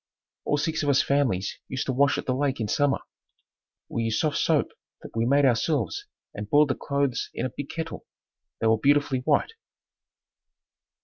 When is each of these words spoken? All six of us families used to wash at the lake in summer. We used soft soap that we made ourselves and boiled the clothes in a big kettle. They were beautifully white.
All 0.45 0.57
six 0.57 0.81
of 0.81 0.89
us 0.89 1.03
families 1.03 1.59
used 1.67 1.85
to 1.85 1.93
wash 1.93 2.17
at 2.17 2.25
the 2.25 2.33
lake 2.33 2.59
in 2.59 2.67
summer. 2.67 3.01
We 3.87 4.01
used 4.05 4.17
soft 4.19 4.37
soap 4.37 4.69
that 5.03 5.15
we 5.15 5.27
made 5.27 5.45
ourselves 5.45 6.07
and 6.33 6.49
boiled 6.49 6.69
the 6.69 6.73
clothes 6.75 7.29
in 7.35 7.45
a 7.45 7.51
big 7.55 7.69
kettle. 7.69 8.07
They 8.59 8.65
were 8.65 8.79
beautifully 8.79 9.19
white. 9.19 9.51